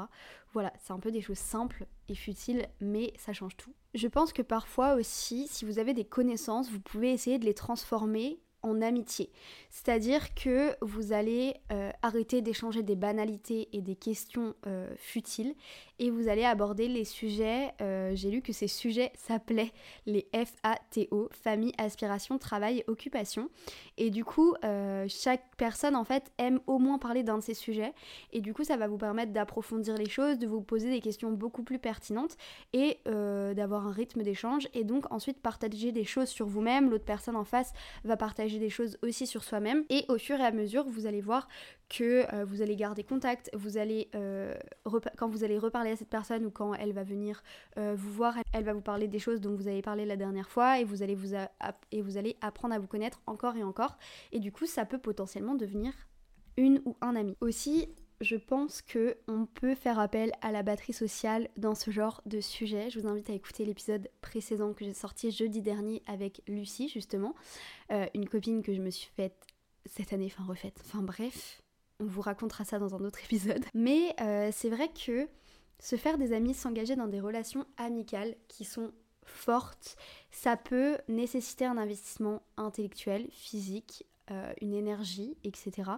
Voilà, 0.55 0.73
c'est 0.79 0.93
un 0.93 1.01
peu 1.01 1.11
des 1.11 1.21
choses 1.21 1.39
simples 1.39 1.85
et 2.09 2.15
futiles, 2.15 2.69
mais 2.81 3.13
ça 3.19 3.33
change 3.33 3.57
tout. 3.57 3.75
Je 3.93 4.07
pense 4.07 4.33
que 4.33 4.41
parfois 4.41 4.95
aussi, 4.95 5.49
si 5.49 5.65
vous 5.65 5.81
avez 5.81 5.95
des 5.95 6.05
connaissances, 6.05 6.71
vous 6.71 6.81
pouvez 6.81 7.13
essayer 7.13 7.39
de 7.39 7.45
les 7.45 7.55
transformer 7.55 8.41
en 8.65 8.81
amitié. 8.81 9.31
C'est-à-dire 9.71 10.35
que 10.35 10.75
vous 10.81 11.13
allez 11.13 11.55
euh, 11.71 11.91
arrêter 12.03 12.41
d'échanger 12.41 12.83
des 12.83 12.97
banalités 12.97 13.69
et 13.73 13.83
des 13.83 13.95
questions 13.95 14.55
euh, 14.67 14.93
futiles 14.97 15.55
et 15.99 16.11
vous 16.11 16.29
allez 16.29 16.45
aborder 16.45 16.89
les 16.89 17.05
sujets, 17.05 17.73
euh, 17.81 18.13
j'ai 18.15 18.31
lu 18.31 18.43
que 18.43 18.53
ces 18.53 18.67
sujets 18.67 19.13
s'appelaient 19.15 19.71
les 20.07 20.29
FATO, 20.33 21.29
famille, 21.31 21.73
aspiration, 21.79 22.39
travail, 22.39 22.83
occupation. 22.89 23.51
Et 23.97 24.11
du 24.11 24.25
coup, 24.25 24.55
chaque 25.09 25.45
personne 25.57 25.97
en 25.97 26.05
fait 26.05 26.33
aime 26.39 26.61
au 26.67 26.79
moins 26.79 26.99
parler 26.99 27.23
d'un 27.23 27.39
de 27.39 27.43
ces 27.43 27.55
sujets 27.55 27.93
et 28.33 28.41
du 28.41 28.53
coup 28.53 28.65
ça 28.65 28.77
va 28.77 28.89
vous 28.89 28.99
permettre 28.99 29.33
d'approfondir 29.33 29.97
les 29.97 30.09
choses, 30.09 30.39
de 30.39 30.47
vous 30.47 30.61
poser 30.61 30.91
des 30.91 31.01
questions 31.01 31.31
beaucoup 31.31 31.63
plus 31.63 31.79
pertinentes 31.79 32.37
et 32.73 32.99
d'avoir 33.05 33.87
un 33.87 33.93
rythme 33.93 34.23
d'échange 34.23 34.69
et 34.75 34.85
donc 34.85 35.11
ensuite 35.13 35.41
partager 35.41 35.93
des 35.93 36.05
choses 36.05 36.29
sur 36.29 36.47
vous-même, 36.47 36.91
l'autre 36.91 37.05
personne 37.05 37.37
en 37.37 37.45
face 37.45 37.73
va 38.05 38.17
partager 38.17 38.59
des 38.59 38.71
choses 38.71 38.99
aussi 39.03 39.27
sur 39.27 39.45
soi-même. 39.45 39.85
Et 39.91 40.05
au 40.09 40.19
fur 40.19 40.41
et 40.41 40.45
à 40.45 40.51
mesure, 40.53 40.85
vous 40.89 41.07
allez 41.07 41.21
voir 41.21 41.49
que 41.89 42.33
euh, 42.35 42.45
vous 42.45 42.63
allez 42.63 42.77
garder 42.77 43.05
contact, 43.05 43.51
vous 43.55 43.77
allez, 43.77 44.09
euh, 44.15 44.55
quand 45.17 45.29
vous 45.29 45.45
allez 45.45 45.59
reparler 45.59 45.91
à 45.91 45.97
cette 45.97 46.09
personne 46.09 46.45
ou 46.47 46.51
quand 46.51 46.75
elle 46.75 46.93
va 46.93 47.05
venir 47.05 47.43
euh, 47.79 47.95
vous 47.97 48.13
voir, 48.13 48.37
elle 48.53 48.65
va 48.65 48.73
vous 48.73 48.81
parler 48.81 49.09
des 49.09 49.19
choses 49.19 49.41
dont 49.41 49.55
vous 49.55 49.69
avez 49.69 49.83
parlé 49.83 50.05
la 50.07 50.17
dernière 50.17 50.49
fois 50.49 50.81
et 50.81 50.85
vous 50.85 51.03
allez, 51.03 51.15
vous 51.15 51.35
et 51.93 52.03
vous 52.03 52.17
allez 52.17 52.37
apprendre 52.41 52.75
à 52.75 52.79
vous 52.79 52.87
connaître 52.87 53.21
encore 53.27 53.57
et 53.57 53.63
encore. 53.63 53.97
Et 54.33 54.41
du 54.41 54.53
coup, 54.53 54.67
ça 54.67 54.85
peut 54.85 54.99
potentiellement 54.99 55.55
devenir 55.55 55.93
une 56.57 56.81
ou 56.85 56.97
un 57.01 57.17
ami. 57.17 57.37
Aussi, 57.41 57.89
je 58.21 58.37
pense 58.37 58.81
que 58.81 59.17
on 59.27 59.47
peut 59.47 59.75
faire 59.75 59.99
appel 59.99 60.33
à 60.41 60.53
la 60.53 60.63
batterie 60.63 60.93
sociale 60.93 61.49
dans 61.57 61.75
ce 61.75 61.91
genre 61.91 62.23
de 62.27 62.41
sujet. 62.41 62.91
Je 62.91 63.01
vous 63.01 63.09
invite 63.09 63.29
à 63.29 63.35
écouter 63.35 63.65
l'épisode 63.65 64.09
précédent 64.21 64.73
que 64.73 64.85
j'ai 64.85 64.95
sorti 64.95 65.31
jeudi 65.31 65.63
dernier 65.63 66.03
avec 66.07 66.43
Lucie 66.47 66.89
justement, 66.89 67.35
une 67.91 68.29
copine 68.29 68.63
que 68.63 68.73
je 68.73 68.81
me 68.81 68.91
suis 68.91 69.11
faite 69.17 69.47
cette 69.87 70.13
année, 70.13 70.27
enfin 70.27 70.45
refaite. 70.45 70.81
Enfin 70.85 71.03
bref, 71.03 71.61
on 72.01 72.07
vous 72.07 72.21
racontera 72.21 72.65
ça 72.65 72.79
dans 72.79 72.95
un 72.95 73.05
autre 73.05 73.21
épisode. 73.25 73.65
Mais 73.75 74.15
euh, 74.21 74.51
c'est 74.53 74.71
vrai 74.71 74.89
que 74.89 75.29
se 75.79 75.97
faire 75.97 76.19
des 76.19 76.33
amis, 76.33 76.55
s'engager 76.55 76.97
dans 76.97 77.09
des 77.09 77.21
relations 77.21 77.67
amicales 77.77 78.37
qui 78.49 78.65
sont 78.65 78.93
fortes, 79.25 79.97
ça 80.31 80.57
peut 80.57 80.99
nécessiter 81.09 81.65
un 81.65 81.77
investissement 81.79 82.43
intellectuel, 82.57 83.27
physique, 83.31 84.07
euh, 84.31 84.53
une 84.61 84.75
énergie, 84.75 85.37
etc. 85.45 85.91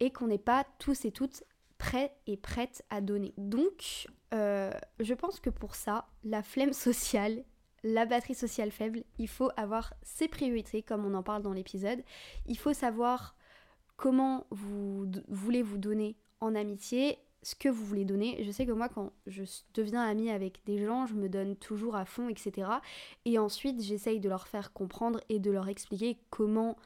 Et 0.00 0.10
qu'on 0.10 0.28
n'est 0.28 0.38
pas 0.38 0.64
tous 0.78 1.04
et 1.04 1.10
toutes 1.10 1.44
prêt 1.78 2.14
et 2.26 2.36
prête 2.36 2.84
à 2.90 3.00
donner. 3.00 3.34
Donc, 3.36 4.08
euh, 4.32 4.72
je 5.00 5.14
pense 5.14 5.40
que 5.40 5.50
pour 5.50 5.74
ça, 5.74 6.06
la 6.24 6.42
flemme 6.42 6.72
sociale, 6.72 7.44
la 7.82 8.06
batterie 8.06 8.34
sociale 8.34 8.70
faible, 8.70 9.04
il 9.18 9.28
faut 9.28 9.50
avoir 9.56 9.92
ses 10.02 10.28
priorités, 10.28 10.82
comme 10.82 11.04
on 11.04 11.14
en 11.14 11.22
parle 11.22 11.42
dans 11.42 11.52
l'épisode. 11.52 12.02
Il 12.46 12.58
faut 12.58 12.72
savoir 12.72 13.35
comment 13.96 14.46
vous 14.50 15.06
voulez 15.28 15.62
vous 15.62 15.78
donner 15.78 16.16
en 16.40 16.54
amitié, 16.54 17.18
ce 17.42 17.54
que 17.54 17.68
vous 17.68 17.84
voulez 17.84 18.04
donner. 18.04 18.42
Je 18.42 18.50
sais 18.50 18.66
que 18.66 18.72
moi, 18.72 18.88
quand 18.88 19.12
je 19.26 19.44
deviens 19.74 20.02
amie 20.02 20.30
avec 20.30 20.60
des 20.66 20.84
gens, 20.84 21.06
je 21.06 21.14
me 21.14 21.28
donne 21.28 21.56
toujours 21.56 21.96
à 21.96 22.04
fond, 22.04 22.28
etc. 22.28 22.68
Et 23.24 23.38
ensuite, 23.38 23.80
j'essaye 23.82 24.20
de 24.20 24.28
leur 24.28 24.48
faire 24.48 24.72
comprendre 24.72 25.20
et 25.28 25.38
de 25.38 25.50
leur 25.50 25.68
expliquer 25.68 26.18
comment 26.30 26.76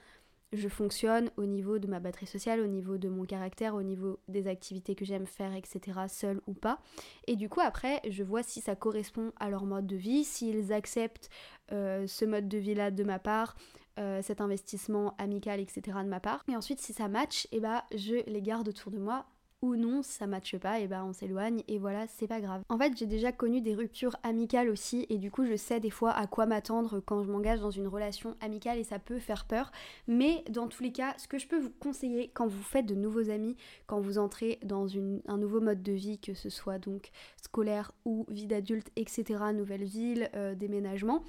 je 0.53 0.69
fonctionne 0.69 1.31
au 1.37 1.45
niveau 1.45 1.79
de 1.79 1.87
ma 1.87 2.01
batterie 2.01 2.27
sociale, 2.27 2.61
au 2.61 2.67
niveau 2.67 2.99
de 2.99 3.09
mon 3.09 3.25
caractère, 3.25 3.75
au 3.75 3.83
niveau 3.83 4.19
des 4.29 4.49
activités 4.49 4.95
que 4.95 5.05
j'aime 5.05 5.27
faire, 5.27 5.55
etc., 5.55 6.01
seul 6.09 6.41
ou 6.47 6.55
pas. 6.55 6.81
Et 7.27 7.37
du 7.37 7.49
coup, 7.49 7.61
après, 7.61 8.01
je 8.09 8.25
vois 8.25 8.43
si 8.43 8.61
ça 8.61 8.75
correspond 8.75 9.33
à 9.39 9.49
leur 9.49 9.65
mode 9.65 9.87
de 9.87 9.97
vie, 9.97 10.25
s'ils 10.25 10.73
acceptent 10.73 11.31
euh, 11.73 12.07
ce 12.07 12.25
mode 12.25 12.49
de 12.49 12.59
vie-là 12.59 12.91
de 12.91 13.05
ma 13.05 13.19
part, 13.21 13.55
euh, 14.01 14.23
cet 14.23 14.41
investissement 14.41 15.15
amical, 15.19 15.61
etc., 15.61 15.99
de 16.03 16.09
ma 16.09 16.21
part. 16.21 16.43
Et 16.49 16.57
ensuite, 16.57 16.81
si 16.81 16.93
ça 16.93 17.09
match, 17.09 17.47
et 17.47 17.57
eh 17.57 17.61
bah, 17.61 17.85
je 17.95 18.25
les 18.27 18.43
garde 18.43 18.69
autour 18.69 18.91
de 18.91 18.99
moi 18.99 19.27
ou 19.63 19.77
non, 19.77 20.03
ça 20.03 20.27
matche 20.27 20.57
pas, 20.57 20.81
et 20.81 20.87
bah 20.87 21.05
on 21.05 21.13
s'éloigne 21.13 21.63
et 21.69 21.79
voilà, 21.79 22.07
c'est 22.07 22.27
pas 22.27 22.41
grave. 22.41 22.63
En 22.71 22.79
fait, 22.79 22.97
j'ai 22.97 23.07
déjà 23.07 23.31
connu 23.31 23.61
des 23.61 23.75
ruptures 23.75 24.17
amicales 24.23 24.71
aussi 24.71 25.07
et 25.11 25.19
du 25.19 25.31
coup, 25.31 25.45
je 25.45 25.55
sais 25.55 25.81
des 25.81 25.91
fois 25.91 26.13
à 26.13 26.27
quoi 26.27 26.47
m'attendre 26.47 27.01
quand 27.01 27.23
je 27.23 27.31
m'engage 27.31 27.61
dans 27.61 27.71
une 27.71 27.87
relation 27.87 28.37
amicale 28.41 28.79
et 28.79 28.85
ça 28.85 28.99
peut 28.99 29.19
faire 29.19 29.45
peur. 29.45 29.71
Mais 30.09 30.45
dans 30.49 30.67
tous 30.67 30.83
les 30.83 30.93
cas, 30.93 31.15
ce 31.19 31.29
que 31.29 31.39
je 31.39 31.47
peux 31.47 31.59
vous 31.59 31.73
conseiller 31.79 32.31
quand 32.33 32.47
vous 32.47 32.63
faites 32.63 32.87
de 32.87 32.95
nouveaux 32.95 33.29
amis, 33.29 33.57
quand 33.87 34.01
vous 34.01 34.17
entrez 34.17 34.59
dans 34.65 34.87
un 35.27 35.37
nouveau 35.37 35.61
mode 35.61 35.83
de 35.83 35.93
vie, 35.93 36.19
que 36.19 36.33
ce 36.33 36.49
soit 36.49 36.79
donc 36.79 37.11
scolaire 37.43 37.93
ou 38.07 38.25
vie 38.31 38.47
d'adulte, 38.47 38.91
etc., 38.97 39.25
nouvelle 39.53 39.85
ville, 39.85 40.31
euh, 40.35 40.55
déménagement, 40.55 41.23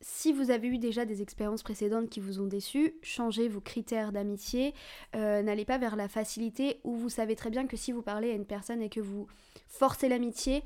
si 0.00 0.32
vous 0.32 0.50
avez 0.50 0.68
eu 0.68 0.78
déjà 0.78 1.04
des 1.04 1.22
expériences 1.22 1.62
précédentes 1.62 2.10
qui 2.10 2.20
vous 2.20 2.40
ont 2.40 2.46
déçu, 2.46 2.94
changez 3.02 3.48
vos 3.48 3.60
critères 3.60 4.12
d'amitié, 4.12 4.74
euh, 5.14 5.42
n'allez 5.42 5.64
pas 5.64 5.78
vers 5.78 5.96
la 5.96 6.08
facilité 6.08 6.80
où 6.84 6.96
vous 6.96 7.08
savez 7.08 7.36
très 7.36 7.50
bien 7.50 7.66
que 7.66 7.76
si 7.76 7.92
vous 7.92 8.02
parlez 8.02 8.30
à 8.30 8.34
une 8.34 8.46
personne 8.46 8.82
et 8.82 8.88
que 8.88 9.00
vous 9.00 9.26
forcez 9.68 10.08
l'amitié, 10.08 10.62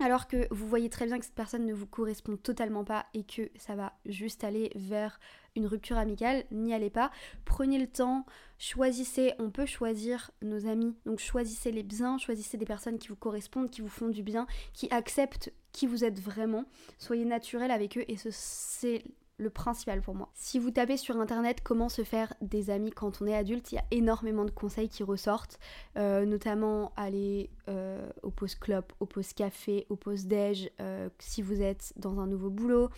alors 0.00 0.26
que 0.26 0.46
vous 0.50 0.68
voyez 0.68 0.90
très 0.90 1.06
bien 1.06 1.18
que 1.18 1.24
cette 1.24 1.34
personne 1.34 1.64
ne 1.64 1.72
vous 1.72 1.86
correspond 1.86 2.36
totalement 2.36 2.84
pas 2.84 3.06
et 3.14 3.24
que 3.24 3.50
ça 3.56 3.74
va 3.74 3.94
juste 4.04 4.44
aller 4.44 4.70
vers 4.74 5.18
une 5.56 5.66
rupture 5.66 5.96
amicale, 5.96 6.44
n'y 6.50 6.74
allez 6.74 6.90
pas. 6.90 7.10
Prenez 7.44 7.78
le 7.78 7.86
temps, 7.86 8.26
choisissez, 8.58 9.32
on 9.38 9.50
peut 9.50 9.64
choisir 9.64 10.30
nos 10.42 10.66
amis, 10.66 10.94
donc 11.06 11.18
choisissez 11.18 11.72
les 11.72 11.82
biens, 11.82 12.18
choisissez 12.18 12.58
des 12.58 12.66
personnes 12.66 12.98
qui 12.98 13.08
vous 13.08 13.16
correspondent, 13.16 13.70
qui 13.70 13.80
vous 13.80 13.88
font 13.88 14.08
du 14.08 14.22
bien, 14.22 14.46
qui 14.74 14.88
acceptent 14.90 15.52
qui 15.72 15.86
vous 15.86 16.04
êtes 16.04 16.20
vraiment. 16.20 16.64
Soyez 16.98 17.24
naturel 17.24 17.70
avec 17.70 17.96
eux 17.98 18.04
et 18.08 18.16
c'est 18.30 19.02
le 19.38 19.50
principal 19.50 20.00
pour 20.00 20.14
moi. 20.14 20.30
Si 20.34 20.58
vous 20.58 20.70
tapez 20.70 20.96
sur 20.96 21.18
internet 21.18 21.60
comment 21.62 21.88
se 21.88 22.04
faire 22.04 22.32
des 22.40 22.70
amis 22.70 22.90
quand 22.90 23.20
on 23.20 23.26
est 23.26 23.34
adulte, 23.34 23.70
il 23.72 23.76
y 23.76 23.78
a 23.78 23.84
énormément 23.90 24.44
de 24.44 24.50
conseils 24.50 24.88
qui 24.88 25.02
ressortent, 25.02 25.58
euh, 25.96 26.24
notamment 26.24 26.92
aller 26.96 27.50
euh, 27.68 28.08
au 28.22 28.30
post 28.30 28.58
club, 28.58 28.84
au 29.00 29.06
post 29.06 29.34
café, 29.34 29.86
au 29.90 29.96
post 29.96 30.26
déj, 30.26 30.70
euh, 30.80 31.08
si 31.18 31.42
vous 31.42 31.60
êtes 31.60 31.92
dans 31.96 32.18
un 32.18 32.26
nouveau 32.26 32.50
boulot, 32.50 32.88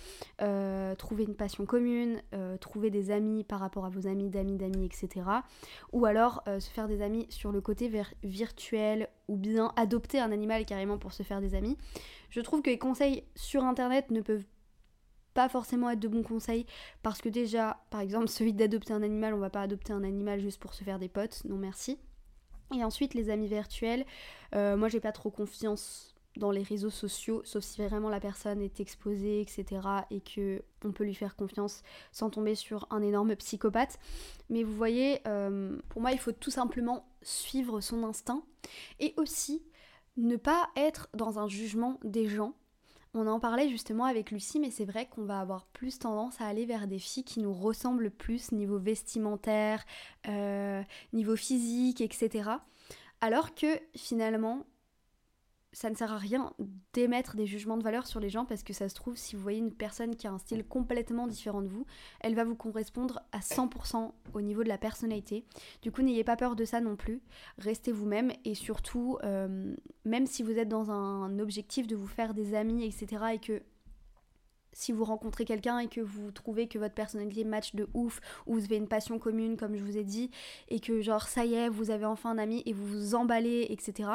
trouver 0.98 1.24
une 1.24 1.34
passion 1.34 1.66
commune, 1.66 2.22
trouver 2.60 2.90
des 2.90 3.10
amis 3.10 3.44
par 3.44 3.60
rapport 3.60 3.84
à 3.84 3.88
vos 3.88 4.06
amis 4.06 4.30
d'amis 4.30 4.56
d'amis, 4.56 4.86
etc. 4.86 5.26
Ou 5.92 6.06
alors 6.06 6.42
se 6.46 6.70
faire 6.70 6.88
des 6.88 7.02
amis 7.02 7.26
sur 7.30 7.52
le 7.52 7.60
côté 7.60 7.90
virtuel 8.22 9.08
ou 9.28 9.36
bien 9.36 9.72
adopter 9.76 10.18
un 10.18 10.32
animal 10.32 10.64
carrément 10.64 10.98
pour 10.98 11.12
se 11.12 11.22
faire 11.22 11.40
des 11.40 11.54
amis. 11.54 11.76
Je 12.30 12.40
trouve 12.40 12.62
que 12.62 12.70
les 12.70 12.78
conseils 12.78 13.24
sur 13.34 13.64
internet 13.64 14.10
ne 14.10 14.20
peuvent 14.20 14.44
forcément 15.48 15.90
être 15.90 16.00
de 16.00 16.08
bons 16.08 16.22
conseils 16.22 16.66
parce 17.02 17.20
que 17.20 17.28
déjà, 17.28 17.80
par 17.90 18.00
exemple, 18.00 18.28
celui 18.28 18.52
d'adopter 18.52 18.92
un 18.94 19.02
animal, 19.02 19.34
on 19.34 19.38
va 19.38 19.50
pas 19.50 19.62
adopter 19.62 19.92
un 19.92 20.02
animal 20.02 20.40
juste 20.40 20.58
pour 20.58 20.74
se 20.74 20.82
faire 20.82 20.98
des 20.98 21.08
potes, 21.08 21.42
non 21.44 21.56
merci. 21.56 21.98
Et 22.74 22.84
ensuite, 22.84 23.14
les 23.14 23.30
amis 23.30 23.48
virtuels, 23.48 24.04
euh, 24.54 24.76
moi 24.76 24.88
j'ai 24.88 25.00
pas 25.00 25.12
trop 25.12 25.30
confiance 25.30 26.14
dans 26.36 26.50
les 26.50 26.62
réseaux 26.62 26.90
sociaux, 26.90 27.42
sauf 27.44 27.64
si 27.64 27.82
vraiment 27.82 28.08
la 28.08 28.20
personne 28.20 28.60
est 28.62 28.80
exposée, 28.80 29.40
etc. 29.40 29.80
et 30.10 30.20
que 30.20 30.62
on 30.84 30.92
peut 30.92 31.04
lui 31.04 31.14
faire 31.14 31.36
confiance 31.36 31.82
sans 32.12 32.30
tomber 32.30 32.54
sur 32.54 32.86
un 32.90 33.02
énorme 33.02 33.34
psychopathe. 33.36 33.98
Mais 34.48 34.62
vous 34.62 34.74
voyez, 34.74 35.20
euh, 35.26 35.76
pour 35.88 36.00
moi, 36.00 36.12
il 36.12 36.18
faut 36.18 36.32
tout 36.32 36.50
simplement 36.50 37.06
suivre 37.22 37.80
son 37.80 38.04
instinct 38.04 38.42
et 39.00 39.14
aussi 39.16 39.62
ne 40.16 40.36
pas 40.36 40.68
être 40.76 41.08
dans 41.14 41.38
un 41.38 41.48
jugement 41.48 41.98
des 42.04 42.28
gens 42.28 42.54
on 43.14 43.26
en 43.26 43.40
parlait 43.40 43.68
justement 43.68 44.04
avec 44.04 44.30
Lucie, 44.30 44.60
mais 44.60 44.70
c'est 44.70 44.84
vrai 44.84 45.06
qu'on 45.06 45.24
va 45.24 45.40
avoir 45.40 45.66
plus 45.66 45.98
tendance 45.98 46.40
à 46.40 46.46
aller 46.46 46.66
vers 46.66 46.86
des 46.86 46.98
filles 46.98 47.24
qui 47.24 47.40
nous 47.40 47.52
ressemblent 47.52 48.10
plus 48.10 48.52
niveau 48.52 48.78
vestimentaire, 48.78 49.84
euh, 50.28 50.82
niveau 51.12 51.36
physique, 51.36 52.00
etc. 52.00 52.50
Alors 53.20 53.54
que 53.54 53.80
finalement, 53.96 54.64
ça 55.72 55.90
ne 55.90 55.94
sert 55.94 56.12
à 56.12 56.18
rien 56.18 56.52
d'émettre 56.92 57.36
des 57.36 57.46
jugements 57.46 57.76
de 57.76 57.82
valeur 57.82 58.06
sur 58.06 58.20
les 58.20 58.30
gens 58.30 58.44
parce 58.44 58.62
que 58.62 58.72
ça 58.72 58.88
se 58.88 58.94
trouve, 58.94 59.16
si 59.16 59.36
vous 59.36 59.42
voyez 59.42 59.58
une 59.58 59.72
personne 59.72 60.16
qui 60.16 60.26
a 60.26 60.32
un 60.32 60.38
style 60.38 60.64
complètement 60.64 61.26
différent 61.26 61.62
de 61.62 61.68
vous, 61.68 61.84
elle 62.20 62.34
va 62.34 62.44
vous 62.44 62.54
correspondre 62.54 63.20
à 63.32 63.40
100% 63.40 64.12
au 64.32 64.40
niveau 64.40 64.62
de 64.62 64.68
la 64.68 64.78
personnalité. 64.78 65.44
Du 65.82 65.92
coup, 65.92 66.02
n'ayez 66.02 66.24
pas 66.24 66.36
peur 66.36 66.56
de 66.56 66.64
ça 66.64 66.80
non 66.80 66.96
plus. 66.96 67.20
Restez 67.58 67.92
vous-même 67.92 68.32
et 68.44 68.54
surtout, 68.54 69.18
euh, 69.24 69.74
même 70.04 70.26
si 70.26 70.42
vous 70.42 70.58
êtes 70.58 70.68
dans 70.68 70.90
un 70.90 71.38
objectif 71.38 71.86
de 71.86 71.96
vous 71.96 72.06
faire 72.06 72.34
des 72.34 72.54
amis, 72.54 72.84
etc., 72.84 73.24
et 73.34 73.38
que 73.38 73.62
si 74.78 74.92
vous 74.92 75.04
rencontrez 75.04 75.44
quelqu'un 75.44 75.80
et 75.80 75.88
que 75.88 76.00
vous 76.00 76.30
trouvez 76.30 76.68
que 76.68 76.78
votre 76.78 76.94
personnalité 76.94 77.42
match 77.42 77.74
de 77.74 77.88
ouf, 77.94 78.20
ou 78.46 78.54
vous 78.54 78.64
avez 78.64 78.76
une 78.76 78.86
passion 78.86 79.18
commune, 79.18 79.56
comme 79.56 79.76
je 79.76 79.82
vous 79.82 79.96
ai 79.96 80.04
dit, 80.04 80.30
et 80.68 80.78
que 80.78 81.00
genre 81.00 81.26
ça 81.26 81.44
y 81.44 81.54
est, 81.54 81.68
vous 81.68 81.90
avez 81.90 82.04
enfin 82.04 82.30
un 82.30 82.38
ami 82.38 82.62
et 82.64 82.72
vous 82.72 82.86
vous 82.86 83.14
emballez, 83.16 83.66
etc. 83.70 84.08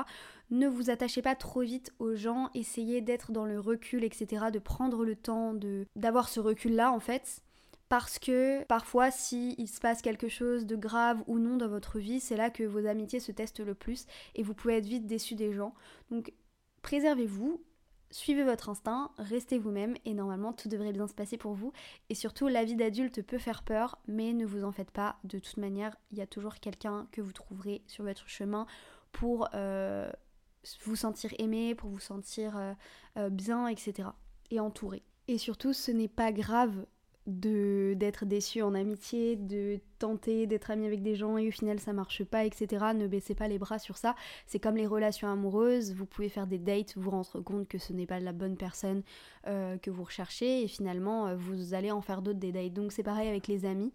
Ne 0.52 0.68
vous 0.68 0.90
attachez 0.90 1.22
pas 1.22 1.36
trop 1.36 1.62
vite 1.62 1.92
aux 2.00 2.16
gens, 2.16 2.50
essayez 2.54 3.02
d'être 3.02 3.34
dans 3.34 3.46
le 3.46 3.60
recul, 3.60 4.06
etc. 4.06 4.46
De 4.54 4.60
prendre 4.60 5.04
le 5.04 5.18
temps 5.18 5.54
de 5.54 5.86
d'avoir 5.98 6.30
ce 6.30 6.40
recul-là 6.40 6.94
en 6.94 7.02
fait. 7.02 7.42
Parce 7.90 8.18
que 8.18 8.64
parfois, 8.64 9.12
si 9.12 9.56
il 9.58 9.68
se 9.68 9.82
passe 9.82 10.02
quelque 10.02 10.30
chose 10.30 10.66
de 10.66 10.78
grave 10.78 11.22
ou 11.28 11.40
non 11.40 11.58
dans 11.58 11.68
votre 11.68 12.00
vie, 12.00 12.22
c'est 12.22 12.38
là 12.38 12.50
que 12.50 12.64
vos 12.64 12.88
amitiés 12.88 13.20
se 13.20 13.34
testent 13.34 13.60
le 13.60 13.76
plus 13.76 14.08
et 14.34 14.44
vous 14.44 14.54
pouvez 14.54 14.78
être 14.78 14.88
vite 14.88 15.06
déçu 15.06 15.36
des 15.36 15.52
gens. 15.52 15.74
Donc 16.10 16.32
préservez-vous, 16.82 17.62
Suivez 18.14 18.44
votre 18.44 18.70
instinct, 18.70 19.10
restez 19.18 19.58
vous-même 19.58 19.96
et 20.06 20.14
normalement 20.14 20.54
tout 20.54 20.70
devrait 20.70 20.92
bien 20.92 21.08
se 21.08 21.16
passer 21.16 21.36
pour 21.36 21.56
vous. 21.56 21.74
Et 22.10 22.16
surtout, 22.16 22.48
la 22.48 22.64
vie 22.64 22.76
d'adulte 22.76 23.24
peut 23.24 23.40
faire 23.40 23.64
peur, 23.64 23.98
mais 24.08 24.34
ne 24.34 24.46
vous 24.46 24.64
en 24.66 24.72
faites 24.72 24.92
pas. 24.92 25.18
De 25.24 25.40
toute 25.40 25.58
manière, 25.58 25.98
il 26.12 26.20
y 26.20 26.22
a 26.22 26.28
toujours 26.28 26.60
quelqu'un 26.60 27.08
que 27.12 27.22
vous 27.22 27.32
trouverez 27.32 27.82
sur 27.88 28.04
votre 28.04 28.30
chemin 28.30 28.68
pour 29.14 29.50
euh, 29.56 30.12
vous 30.84 30.96
sentir 30.96 31.34
aimé, 31.40 31.74
pour 31.74 31.90
vous 31.90 32.00
sentir 32.00 32.56
euh, 32.56 32.74
euh, 33.18 33.30
bien, 33.32 33.66
etc. 33.66 34.10
Et 34.52 34.60
entouré. 34.60 35.02
Et 35.28 35.40
surtout, 35.40 35.74
ce 35.74 35.90
n'est 35.90 36.08
pas 36.08 36.32
grave 36.32 36.86
de 37.28 37.94
d'être 37.96 38.26
déçu 38.26 38.62
en 38.62 38.74
amitié, 38.74 39.36
de 39.36 39.80
tenter 40.00 40.46
d'être 40.48 40.72
ami 40.72 40.86
avec 40.86 41.02
des 41.02 41.16
gens 41.16 41.38
et 41.38 41.48
au 41.48 41.52
final 41.52 41.80
ça 41.80 41.94
marche 41.94 42.24
pas, 42.24 42.46
etc. 42.46 42.86
Ne 42.96 43.08
baissez 43.08 43.36
pas 43.36 43.48
les 43.48 43.60
bras 43.60 43.80
sur 43.80 43.98
ça. 43.98 44.16
C'est 44.46 44.60
comme 44.60 44.76
les 44.76 44.88
relations 44.88 45.30
amoureuses, 45.30 45.94
vous 45.94 46.06
pouvez 46.06 46.30
faire 46.30 46.48
des 46.48 46.58
dates, 46.58 46.98
vous 46.98 47.10
rendre 47.10 47.40
compte 47.42 47.68
que 47.68 47.78
ce 47.78 47.94
n'est 47.94 48.06
pas 48.06 48.20
la 48.20 48.34
bonne 48.34 48.58
personne 48.58 49.04
euh, 49.48 49.78
que 49.78 49.90
vous 49.90 50.04
recherchez 50.04 50.64
et 50.64 50.68
finalement 50.68 51.28
euh, 51.28 51.36
vous 51.36 51.74
allez 51.74 51.92
en 51.92 52.02
faire 52.02 52.22
d'autres 52.22 52.40
des 52.40 52.52
dates. 52.52 52.74
Donc 52.74 52.92
c'est 52.92 53.04
pareil 53.04 53.30
avec 53.30 53.48
les 53.48 53.66
amis. 53.66 53.94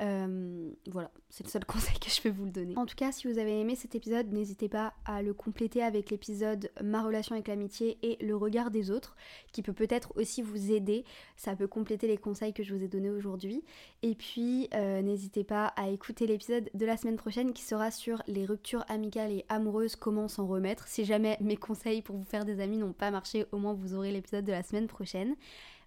Euh, 0.00 0.70
voilà, 0.86 1.10
c'est 1.28 1.44
le 1.44 1.50
seul 1.50 1.64
conseil 1.66 1.98
que 1.98 2.10
je 2.10 2.20
peux 2.20 2.28
vous 2.28 2.44
le 2.44 2.50
donner. 2.50 2.76
En 2.76 2.86
tout 2.86 2.94
cas, 2.94 3.10
si 3.10 3.26
vous 3.26 3.38
avez 3.38 3.60
aimé 3.60 3.74
cet 3.74 3.94
épisode, 3.94 4.32
n'hésitez 4.32 4.68
pas 4.68 4.94
à 5.04 5.22
le 5.22 5.34
compléter 5.34 5.82
avec 5.82 6.10
l'épisode 6.10 6.70
Ma 6.82 7.02
relation 7.02 7.34
avec 7.34 7.48
l'amitié 7.48 7.98
et 8.02 8.22
le 8.24 8.36
regard 8.36 8.70
des 8.70 8.90
autres, 8.90 9.16
qui 9.52 9.62
peut 9.62 9.72
peut-être 9.72 10.12
aussi 10.16 10.42
vous 10.42 10.72
aider. 10.72 11.04
Ça 11.36 11.56
peut 11.56 11.66
compléter 11.66 12.06
les 12.06 12.16
conseils 12.16 12.52
que 12.52 12.62
je 12.62 12.74
vous 12.74 12.82
ai 12.82 12.88
donnés 12.88 13.10
aujourd'hui. 13.10 13.64
Et 14.02 14.14
puis, 14.14 14.68
euh, 14.74 15.02
n'hésitez 15.02 15.44
pas 15.44 15.66
à 15.76 15.88
écouter 15.88 16.26
l'épisode 16.26 16.70
de 16.72 16.86
la 16.86 16.96
semaine 16.96 17.16
prochaine 17.16 17.52
qui 17.52 17.62
sera 17.62 17.90
sur 17.90 18.22
les 18.28 18.44
ruptures 18.44 18.84
amicales 18.88 19.32
et 19.32 19.44
amoureuses, 19.48 19.96
comment 19.96 20.28
s'en 20.28 20.46
remettre. 20.46 20.86
Si 20.86 21.04
jamais 21.04 21.36
mes 21.40 21.56
conseils 21.56 22.02
pour 22.02 22.16
vous 22.16 22.24
faire 22.24 22.44
des 22.44 22.60
amis 22.60 22.78
n'ont 22.78 22.92
pas 22.92 23.10
marché, 23.10 23.46
au 23.52 23.58
moins 23.58 23.74
vous 23.74 23.94
aurez 23.94 24.12
l'épisode 24.12 24.44
de 24.44 24.52
la 24.52 24.62
semaine 24.62 24.86
prochaine. 24.86 25.34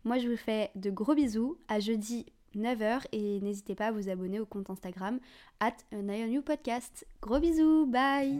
Moi, 0.03 0.17
je 0.17 0.27
vous 0.27 0.37
fais 0.37 0.71
de 0.75 0.89
gros 0.89 1.13
bisous. 1.13 1.57
À 1.67 1.79
jeudi 1.79 2.25
9h 2.55 3.05
et 3.11 3.39
n'hésitez 3.41 3.75
pas 3.75 3.87
à 3.87 3.91
vous 3.91 4.09
abonner 4.09 4.39
au 4.39 4.45
compte 4.45 4.69
Instagram 4.69 5.19
at 5.59 5.75
Podcast. 6.41 7.05
Gros 7.21 7.39
bisous, 7.39 7.85
bye 7.87 8.39